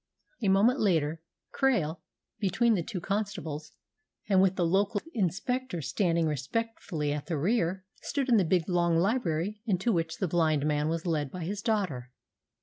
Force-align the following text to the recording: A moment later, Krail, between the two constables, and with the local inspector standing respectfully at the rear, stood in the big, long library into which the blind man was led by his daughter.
A 0.41 0.47
moment 0.47 0.79
later, 0.79 1.21
Krail, 1.53 1.99
between 2.39 2.73
the 2.73 2.81
two 2.81 2.99
constables, 2.99 3.73
and 4.27 4.41
with 4.41 4.55
the 4.55 4.65
local 4.65 4.99
inspector 5.13 5.79
standing 5.79 6.25
respectfully 6.25 7.13
at 7.13 7.27
the 7.27 7.37
rear, 7.37 7.85
stood 8.01 8.27
in 8.27 8.37
the 8.37 8.43
big, 8.43 8.67
long 8.67 8.97
library 8.97 9.61
into 9.67 9.91
which 9.93 10.17
the 10.17 10.27
blind 10.27 10.65
man 10.65 10.89
was 10.89 11.05
led 11.05 11.29
by 11.29 11.43
his 11.43 11.61
daughter. 11.61 12.09